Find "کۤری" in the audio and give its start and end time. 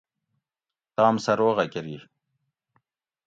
1.71-1.97